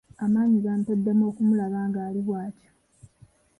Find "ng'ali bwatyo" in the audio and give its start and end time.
1.89-2.69